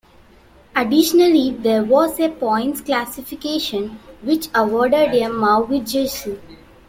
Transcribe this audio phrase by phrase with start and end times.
[0.75, 6.39] Additionally, there was a points classification, which awarded a mauve jersey.